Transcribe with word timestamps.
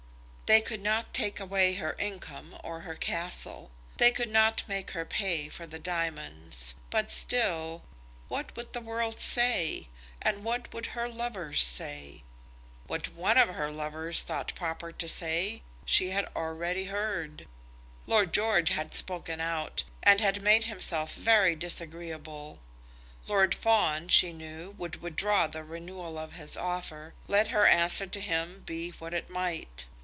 They 0.53 0.59
could 0.59 0.81
not 0.81 1.13
take 1.13 1.39
away 1.39 1.75
her 1.75 1.93
income 1.97 2.59
or 2.61 2.81
her 2.81 2.95
castle. 2.95 3.71
They 3.95 4.11
could 4.11 4.27
not 4.27 4.63
make 4.67 4.91
her 4.91 5.05
pay 5.05 5.47
for 5.47 5.65
the 5.65 5.79
diamonds. 5.79 6.75
But 6.89 7.09
still, 7.09 7.83
what 8.27 8.53
would 8.57 8.73
the 8.73 8.81
world 8.81 9.17
say? 9.21 9.87
And 10.21 10.43
what 10.43 10.73
would 10.73 10.87
her 10.87 11.07
lovers 11.07 11.63
say? 11.63 12.23
What 12.85 13.13
one 13.13 13.37
of 13.37 13.47
her 13.51 13.71
lovers 13.71 14.23
thought 14.23 14.53
proper 14.53 14.91
to 14.91 15.07
say, 15.07 15.61
she 15.85 16.09
had 16.09 16.27
already 16.35 16.83
heard. 16.83 17.47
Lord 18.05 18.33
George 18.33 18.71
had 18.71 18.93
spoken 18.93 19.39
out, 19.39 19.85
and 20.03 20.19
had 20.19 20.41
made 20.41 20.65
himself 20.65 21.13
very 21.15 21.55
disagreeable. 21.55 22.59
Lord 23.25 23.55
Fawn, 23.55 24.09
she 24.09 24.33
knew, 24.33 24.71
would 24.71 25.01
withdraw 25.01 25.47
the 25.47 25.63
renewal 25.63 26.17
of 26.17 26.33
his 26.33 26.57
offer, 26.57 27.13
let 27.29 27.47
her 27.47 27.65
answer 27.65 28.05
to 28.07 28.19
him 28.19 28.63
be 28.65 28.89
what 28.99 29.13
it 29.13 29.29
might. 29.29 29.85